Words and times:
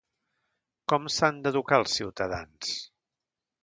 Com 0.93 1.05
s'han 1.17 1.39
d'educar 1.45 1.81
els 1.85 2.01
ciutadans? 2.01 2.77